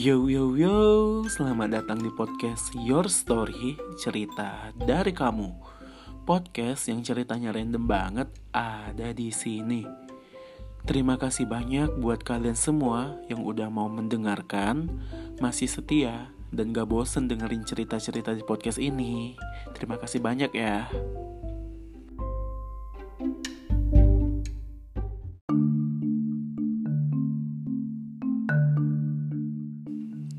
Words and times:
Yo 0.00 0.32
yo 0.32 0.56
yo, 0.56 0.76
selamat 1.28 1.76
datang 1.76 2.00
di 2.00 2.08
podcast 2.08 2.72
Your 2.72 3.04
Story, 3.12 3.76
cerita 4.00 4.72
dari 4.72 5.12
kamu. 5.12 5.52
Podcast 6.24 6.88
yang 6.88 7.04
ceritanya 7.04 7.52
random 7.52 7.84
banget 7.84 8.32
ada 8.48 9.12
di 9.12 9.28
sini. 9.28 9.84
Terima 10.88 11.20
kasih 11.20 11.44
banyak 11.44 12.00
buat 12.00 12.24
kalian 12.24 12.56
semua 12.56 13.20
yang 13.28 13.44
udah 13.44 13.68
mau 13.68 13.92
mendengarkan, 13.92 14.88
masih 15.36 15.68
setia, 15.68 16.32
dan 16.48 16.72
gak 16.72 16.88
bosen 16.88 17.28
dengerin 17.28 17.68
cerita-cerita 17.68 18.32
di 18.32 18.40
podcast 18.40 18.80
ini. 18.80 19.36
Terima 19.76 20.00
kasih 20.00 20.24
banyak 20.24 20.48
ya. 20.56 20.88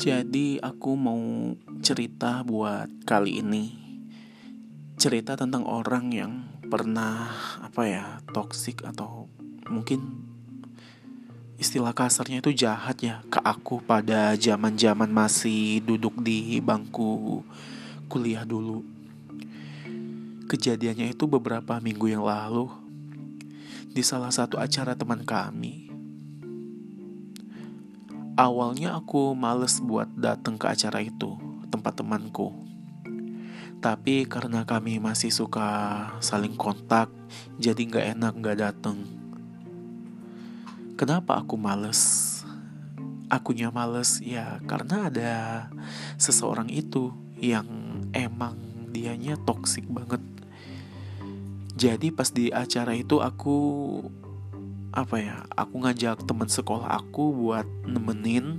Jadi 0.00 0.56
aku 0.56 0.96
mau 0.96 1.52
cerita 1.84 2.40
buat 2.40 2.88
kali 3.04 3.44
ini 3.44 3.76
Cerita 4.96 5.36
tentang 5.36 5.68
orang 5.68 6.08
yang 6.08 6.32
pernah 6.72 7.28
apa 7.60 7.84
ya 7.84 8.04
toksik 8.32 8.80
atau 8.80 9.28
mungkin 9.68 10.24
istilah 11.60 11.92
kasarnya 11.92 12.40
itu 12.40 12.64
jahat 12.64 12.96
ya 13.04 13.20
ke 13.28 13.44
aku 13.44 13.84
pada 13.84 14.32
zaman-zaman 14.40 15.12
masih 15.12 15.84
duduk 15.84 16.16
di 16.24 16.64
bangku 16.64 17.44
kuliah 18.08 18.48
dulu. 18.48 18.80
Kejadiannya 20.48 21.12
itu 21.12 21.28
beberapa 21.28 21.76
minggu 21.76 22.08
yang 22.08 22.24
lalu 22.24 22.72
di 23.92 24.00
salah 24.00 24.32
satu 24.32 24.56
acara 24.56 24.96
teman 24.96 25.28
kami 25.28 25.89
Awalnya 28.40 28.96
aku 28.96 29.36
males 29.36 29.84
buat 29.84 30.08
datang 30.16 30.56
ke 30.56 30.64
acara 30.64 31.04
itu, 31.04 31.36
tempat 31.68 32.00
temanku. 32.00 32.56
Tapi 33.84 34.24
karena 34.24 34.64
kami 34.64 34.96
masih 34.96 35.28
suka 35.28 35.68
saling 36.24 36.56
kontak, 36.56 37.12
jadi 37.60 37.76
nggak 37.84 38.06
enak 38.16 38.32
nggak 38.40 38.58
datang. 38.64 39.04
Kenapa 40.96 41.36
aku 41.36 41.60
males? 41.60 42.00
Akunya 43.28 43.68
males 43.68 44.24
ya 44.24 44.56
karena 44.64 45.12
ada 45.12 45.32
seseorang 46.16 46.72
itu 46.72 47.12
yang 47.36 47.68
emang 48.16 48.56
dianya 48.88 49.36
toksik 49.44 49.84
banget. 49.84 50.24
Jadi 51.76 52.08
pas 52.08 52.32
di 52.32 52.48
acara 52.48 52.96
itu 52.96 53.20
aku 53.20 53.56
apa 54.90 55.22
ya 55.22 55.46
aku 55.54 55.86
ngajak 55.86 56.26
teman 56.26 56.50
sekolah 56.50 56.98
aku 56.98 57.30
buat 57.30 57.62
nemenin 57.86 58.58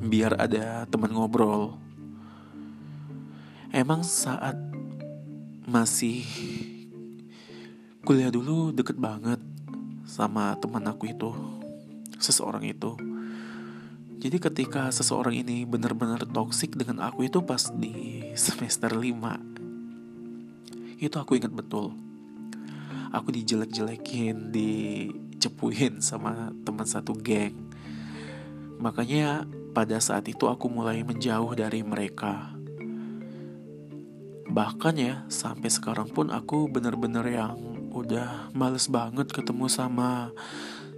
biar 0.00 0.32
ada 0.40 0.88
teman 0.88 1.12
ngobrol. 1.12 1.76
Emang 3.68 4.00
saat 4.00 4.56
masih 5.68 6.24
kuliah 8.02 8.32
dulu 8.32 8.72
deket 8.72 8.96
banget 8.96 9.38
sama 10.08 10.56
teman 10.56 10.88
aku 10.88 11.12
itu 11.12 11.36
seseorang 12.16 12.64
itu. 12.64 12.96
Jadi 14.20 14.36
ketika 14.40 14.88
seseorang 14.88 15.36
ini 15.36 15.68
benar-benar 15.68 16.24
toksik 16.28 16.76
dengan 16.76 17.00
aku 17.04 17.28
itu 17.28 17.44
pas 17.44 17.68
di 17.72 18.20
semester 18.36 18.92
5 18.92 21.00
itu 21.00 21.16
aku 21.16 21.40
ingat 21.40 21.56
betul 21.56 21.96
aku 23.10 23.34
dijelek-jelekin 23.34 24.54
dicepuin 24.54 25.98
sama 25.98 26.54
teman 26.62 26.86
satu 26.86 27.14
geng. 27.18 27.54
Makanya 28.78 29.44
pada 29.74 29.98
saat 30.00 30.26
itu 30.30 30.46
aku 30.46 30.70
mulai 30.70 31.02
menjauh 31.02 31.52
dari 31.52 31.82
mereka. 31.82 32.54
Bahkan 34.50 34.94
ya 34.98 35.14
sampai 35.30 35.70
sekarang 35.70 36.10
pun 36.10 36.34
aku 36.34 36.66
bener-bener 36.66 37.22
yang 37.30 37.54
udah 37.90 38.50
males 38.54 38.86
banget 38.86 39.30
ketemu 39.30 39.66
sama 39.70 40.30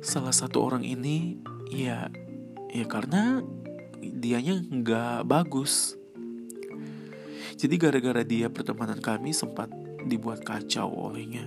salah 0.05 0.33
satu 0.33 0.63
orang 0.65 0.85
ini. 0.85 1.41
Ya 1.73 2.13
ya 2.73 2.85
karena 2.89 3.41
dianya 4.01 4.61
nggak 4.61 5.29
bagus. 5.29 5.97
Jadi 7.57 7.75
gara-gara 7.77 8.25
dia 8.25 8.49
pertemanan 8.49 8.99
kami 8.99 9.37
sempat 9.37 9.69
dibuat 10.09 10.43
kacau 10.43 10.91
olehnya 10.91 11.47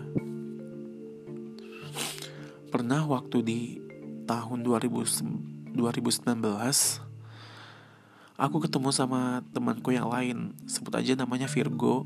pernah 2.76 3.08
waktu 3.08 3.40
di 3.40 3.80
tahun 4.28 4.68
2000, 4.68 5.80
2019 5.80 6.28
aku 8.36 8.58
ketemu 8.68 8.92
sama 8.92 9.48
temanku 9.56 9.96
yang 9.96 10.12
lain. 10.12 10.52
Sebut 10.68 10.92
aja 10.92 11.16
namanya 11.16 11.48
Virgo. 11.48 12.04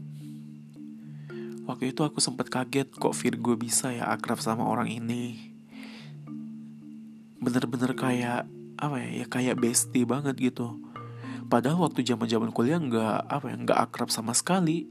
Waktu 1.65 1.89
itu 1.89 2.05
aku 2.05 2.21
sempat 2.21 2.53
kaget 2.53 2.85
kok 2.85 3.17
Virgo 3.17 3.57
bisa 3.57 3.89
ya 3.89 4.13
akrab 4.13 4.37
sama 4.45 4.61
orang 4.69 4.93
ini? 4.93 5.57
Bener-bener 7.41 7.97
kayak 7.97 8.45
apa 8.77 9.01
ya 9.01 9.09
ya 9.09 9.25
kayak 9.25 9.57
bestie 9.57 10.05
banget 10.05 10.37
gitu. 10.37 10.77
Padahal 11.49 11.81
waktu 11.81 12.05
zaman 12.05 12.29
zaman 12.29 12.53
kuliah 12.53 12.77
nggak 12.77 13.25
apa 13.25 13.45
ya 13.49 13.57
nggak 13.57 13.79
akrab 13.89 14.13
sama 14.13 14.37
sekali. 14.37 14.85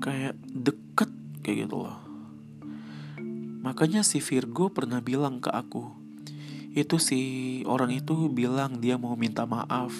Kayak 0.00 0.40
deket 0.40 1.12
kayak 1.44 1.68
gitu 1.68 1.84
loh 1.84 2.11
Makanya 3.62 4.02
si 4.02 4.18
Virgo 4.18 4.74
pernah 4.74 4.98
bilang 4.98 5.38
ke 5.38 5.46
aku, 5.46 5.94
itu 6.74 6.98
si 6.98 7.20
orang 7.68 7.94
itu 7.94 8.26
bilang 8.26 8.82
dia 8.82 8.98
mau 8.98 9.14
minta 9.14 9.46
maaf. 9.46 9.94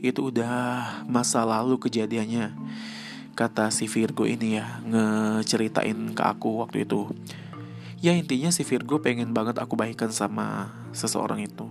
Itu 0.00 0.32
udah 0.32 1.04
masa 1.04 1.44
lalu 1.44 1.76
kejadiannya. 1.76 2.56
Kata 3.36 3.68
si 3.68 3.84
Virgo 3.84 4.24
ini 4.24 4.56
ya, 4.56 4.80
ngeceritain 4.88 6.16
ke 6.16 6.22
aku 6.24 6.64
waktu 6.64 6.88
itu. 6.88 7.12
Ya 8.00 8.16
intinya 8.16 8.48
si 8.48 8.64
Virgo 8.64 9.04
pengen 9.04 9.36
banget 9.36 9.60
aku 9.60 9.76
baikan 9.76 10.08
sama 10.08 10.72
seseorang 10.96 11.44
itu. 11.44 11.68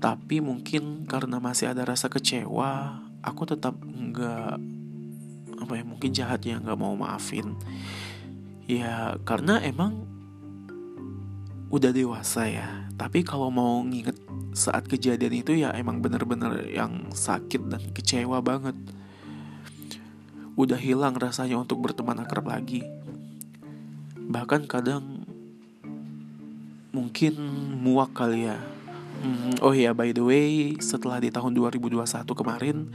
Tapi 0.00 0.40
mungkin 0.40 1.04
karena 1.04 1.36
masih 1.44 1.76
ada 1.76 1.84
rasa 1.84 2.08
kecewa, 2.08 3.04
aku 3.20 3.44
tetap 3.44 3.76
nggak 3.84 4.56
apa 5.60 5.72
ya 5.76 5.84
mungkin 5.84 6.10
jahat 6.16 6.40
ya 6.40 6.56
nggak 6.56 6.78
mau 6.80 6.96
maafin 6.96 7.52
Ya 8.70 9.18
karena 9.26 9.58
emang 9.58 10.06
udah 11.74 11.90
dewasa 11.90 12.46
ya. 12.46 12.86
Tapi 12.94 13.26
kalau 13.26 13.50
mau 13.50 13.82
nginget 13.82 14.14
saat 14.54 14.86
kejadian 14.86 15.42
itu 15.42 15.58
ya 15.58 15.74
emang 15.74 15.98
bener-bener 15.98 16.70
yang 16.70 17.10
sakit 17.10 17.66
dan 17.66 17.82
kecewa 17.90 18.38
banget. 18.38 18.78
Udah 20.54 20.78
hilang 20.78 21.18
rasanya 21.18 21.58
untuk 21.58 21.82
berteman 21.82 22.22
akrab 22.22 22.46
lagi. 22.46 22.86
Bahkan 24.14 24.70
kadang 24.70 25.26
mungkin 26.94 27.34
muak 27.82 28.14
kali 28.14 28.54
ya. 28.54 28.58
Hmm, 29.18 29.58
oh 29.66 29.74
ya 29.74 29.90
by 29.90 30.14
the 30.14 30.22
way, 30.22 30.78
setelah 30.78 31.18
di 31.18 31.34
tahun 31.34 31.58
2021 31.58 32.06
kemarin, 32.38 32.94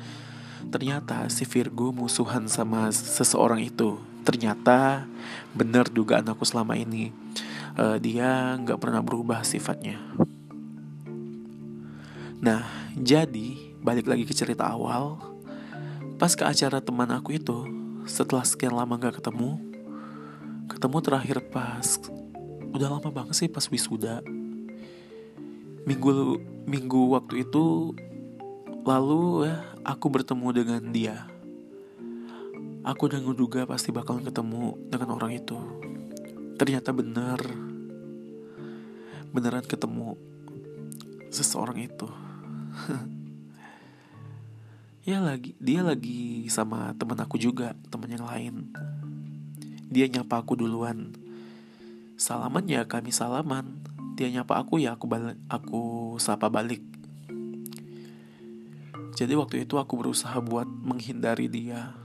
ternyata 0.72 1.28
si 1.28 1.44
Virgo 1.44 1.92
musuhan 1.92 2.48
sama 2.48 2.88
seseorang 2.96 3.60
itu 3.60 4.15
ternyata 4.26 5.06
benar 5.54 5.86
dugaan 5.86 6.26
aku 6.26 6.42
selama 6.44 6.74
ini. 6.74 7.14
Uh, 7.78 8.02
dia 8.02 8.58
nggak 8.58 8.82
pernah 8.82 9.06
berubah 9.06 9.46
sifatnya. 9.46 10.02
Nah 12.42 12.66
jadi 12.98 13.78
balik 13.86 14.10
lagi 14.10 14.26
ke 14.26 14.34
cerita 14.34 14.66
awal. 14.66 15.22
Pas 16.18 16.34
ke 16.34 16.42
acara 16.42 16.82
teman 16.82 17.12
aku 17.14 17.38
itu 17.38 17.70
setelah 18.10 18.42
sekian 18.42 18.74
lama 18.74 18.98
nggak 18.98 19.22
ketemu 19.22 19.62
ketemu 20.66 20.98
terakhir 21.02 21.38
pas 21.54 21.86
udah 22.74 22.90
lama 22.98 23.10
banget 23.14 23.46
sih 23.46 23.50
pas 23.52 23.68
wisuda. 23.70 24.26
Minggu 25.86 26.42
minggu 26.66 27.14
waktu 27.14 27.46
itu 27.46 27.94
lalu 28.82 29.52
ya 29.52 29.62
aku 29.86 30.10
bertemu 30.10 30.48
dengan 30.50 30.82
dia 30.90 31.35
Aku 32.86 33.10
udah 33.10 33.18
ngeduga 33.18 33.66
pasti 33.66 33.90
bakal 33.90 34.22
ketemu 34.22 34.78
dengan 34.94 35.18
orang 35.18 35.34
itu. 35.34 35.58
Ternyata 36.54 36.94
bener. 36.94 37.42
Beneran 39.34 39.66
ketemu 39.66 40.14
seseorang 41.34 41.82
itu. 41.82 42.06
ya 45.10 45.18
lagi, 45.18 45.58
dia 45.58 45.82
lagi 45.82 46.46
sama 46.46 46.94
temen 46.94 47.18
aku 47.18 47.42
juga, 47.42 47.74
temen 47.90 48.06
yang 48.06 48.30
lain. 48.30 48.70
Dia 49.90 50.06
nyapa 50.06 50.46
aku 50.46 50.54
duluan. 50.54 51.18
Salaman 52.22 52.70
ya 52.70 52.86
kami 52.86 53.10
salaman. 53.10 53.82
Dia 54.14 54.30
nyapa 54.30 54.62
aku 54.62 54.78
ya 54.78 54.94
aku 54.94 55.10
balik, 55.10 55.42
aku 55.50 55.82
sapa 56.22 56.54
balik. 56.54 56.86
Jadi 59.18 59.34
waktu 59.34 59.66
itu 59.66 59.82
aku 59.82 59.98
berusaha 59.98 60.38
buat 60.38 60.70
menghindari 60.70 61.50
dia 61.50 62.05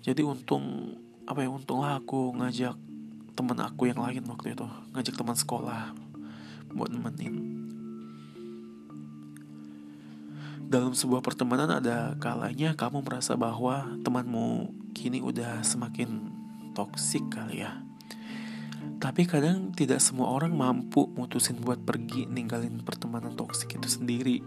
jadi 0.00 0.24
untung 0.24 0.96
apa 1.28 1.44
ya 1.44 1.50
untunglah 1.52 2.00
aku 2.00 2.32
ngajak 2.40 2.74
temen 3.36 3.58
aku 3.60 3.88
yang 3.88 4.00
lain 4.00 4.24
waktu 4.28 4.56
itu. 4.56 4.66
Ngajak 4.96 5.14
teman 5.16 5.36
sekolah 5.36 5.92
buat 6.72 6.88
nemenin. 6.88 7.60
Dalam 10.70 10.94
sebuah 10.94 11.18
pertemanan 11.20 11.82
ada 11.82 12.14
kalanya 12.22 12.78
kamu 12.78 13.02
merasa 13.02 13.34
bahwa 13.34 13.90
temanmu 14.06 14.70
kini 14.94 15.18
udah 15.18 15.66
semakin 15.66 16.30
toksik 16.78 17.26
kali 17.26 17.66
ya. 17.66 17.82
Tapi 19.00 19.26
kadang 19.26 19.72
tidak 19.72 19.98
semua 19.98 20.30
orang 20.30 20.54
mampu 20.54 21.10
mutusin 21.16 21.58
buat 21.58 21.80
pergi 21.82 22.28
ninggalin 22.30 22.80
pertemanan 22.86 23.34
toksik 23.34 23.76
itu 23.76 23.88
sendiri. 23.88 24.38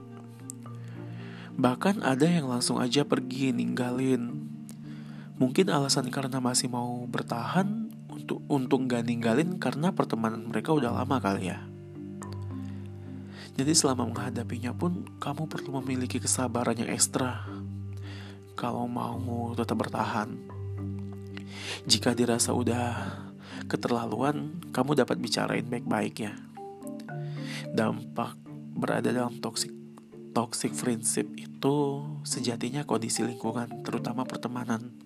Bahkan 1.54 2.02
ada 2.02 2.26
yang 2.26 2.50
langsung 2.50 2.80
aja 2.80 3.06
pergi 3.06 3.54
ninggalin 3.54 4.43
Mungkin 5.44 5.68
alasan 5.68 6.08
karena 6.08 6.40
masih 6.40 6.72
mau 6.72 7.04
bertahan 7.04 7.92
untuk 8.08 8.40
untuk 8.48 8.88
gak 8.88 9.04
ninggalin 9.04 9.60
karena 9.60 9.92
pertemanan 9.92 10.48
mereka 10.48 10.72
udah 10.72 11.04
lama 11.04 11.20
kali 11.20 11.52
ya. 11.52 11.60
Jadi 13.60 13.76
selama 13.76 14.08
menghadapinya 14.08 14.72
pun 14.72 15.04
kamu 15.20 15.52
perlu 15.52 15.84
memiliki 15.84 16.24
kesabaran 16.24 16.80
yang 16.80 16.88
ekstra 16.96 17.44
kalau 18.56 18.88
mau 18.88 19.52
tetap 19.52 19.84
bertahan. 19.84 20.32
Jika 21.84 22.16
dirasa 22.16 22.56
udah 22.56 23.04
keterlaluan, 23.68 24.64
kamu 24.72 24.96
dapat 24.96 25.20
bicarain 25.20 25.68
baik-baik 25.68 26.24
ya. 26.24 26.40
Dampak 27.68 28.40
berada 28.80 29.12
dalam 29.12 29.44
toxic 29.44 29.76
toxic 30.32 30.72
friendship 30.72 31.28
itu 31.36 32.00
sejatinya 32.24 32.88
kondisi 32.88 33.28
lingkungan, 33.28 33.84
terutama 33.84 34.24
pertemanan 34.24 35.03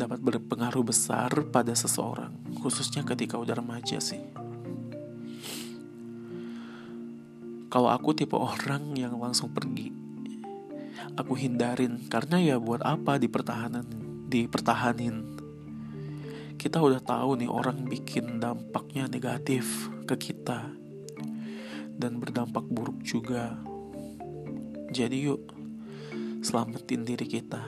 dapat 0.00 0.24
berpengaruh 0.24 0.80
besar 0.80 1.28
pada 1.52 1.76
seseorang, 1.76 2.32
khususnya 2.64 3.04
ketika 3.04 3.36
udah 3.36 3.60
remaja 3.60 4.00
sih. 4.00 4.24
Kalau 7.68 7.92
aku 7.92 8.16
tipe 8.16 8.34
orang 8.34 8.96
yang 8.96 9.14
langsung 9.20 9.52
pergi, 9.52 9.92
aku 11.14 11.36
hindarin 11.36 12.08
karena 12.08 12.40
ya 12.40 12.56
buat 12.56 12.80
apa 12.80 13.20
di 13.20 13.28
pertahanan, 13.28 13.84
dipertahanin. 14.26 15.38
Kita 16.56 16.80
udah 16.80 17.00
tahu 17.04 17.40
nih 17.40 17.48
orang 17.52 17.84
bikin 17.84 18.40
dampaknya 18.40 19.06
negatif 19.06 19.88
ke 20.08 20.16
kita 20.16 20.72
dan 22.00 22.16
berdampak 22.16 22.64
buruk 22.66 23.04
juga. 23.04 23.54
Jadi 24.90 25.16
yuk 25.30 25.40
selamatin 26.40 27.04
diri 27.04 27.28
kita 27.28 27.62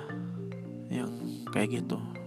yang 0.91 1.13
kayak 1.53 1.85
gitu. 1.85 2.22